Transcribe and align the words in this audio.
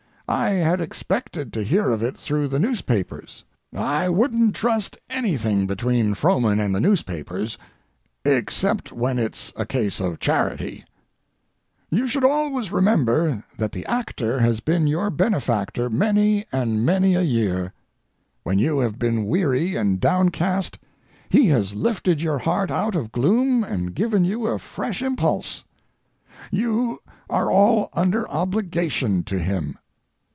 I 0.27 0.49
had 0.51 0.79
expected 0.79 1.51
to 1.51 1.61
hear 1.65 1.89
of 1.89 2.01
it 2.01 2.15
through 2.15 2.47
the 2.47 2.57
newspapers. 2.57 3.43
I 3.75 4.07
wouldn't 4.07 4.55
trust 4.55 4.97
anything 5.09 5.67
between 5.67 6.13
Frohman 6.13 6.57
and 6.61 6.73
the 6.73 6.79
newspapers—except 6.79 8.93
when 8.93 9.19
it's 9.19 9.51
a 9.57 9.65
case 9.65 9.99
of 9.99 10.21
charity! 10.21 10.85
You 11.89 12.07
should 12.07 12.23
all 12.23 12.49
remember 12.71 13.43
that 13.57 13.73
the 13.73 13.85
actor 13.87 14.39
has 14.39 14.61
been 14.61 14.87
your 14.87 15.09
benefactor 15.09 15.89
many 15.89 16.45
and 16.53 16.85
many 16.85 17.13
a 17.13 17.23
year. 17.23 17.73
When 18.43 18.57
you 18.57 18.79
have 18.79 18.97
been 18.97 19.25
weary 19.25 19.75
and 19.75 19.99
downcast 19.99 20.79
he 21.27 21.47
has 21.47 21.73
lifted 21.75 22.21
your 22.21 22.37
heart 22.37 22.71
out 22.71 22.95
of 22.95 23.11
gloom 23.11 23.65
and 23.65 23.93
given 23.93 24.23
you 24.23 24.47
a 24.47 24.59
fresh 24.59 25.01
impulse. 25.01 25.65
You 26.51 27.01
are 27.29 27.51
all 27.51 27.89
under 27.91 28.25
obligation 28.31 29.23
to 29.23 29.37
him. 29.37 29.77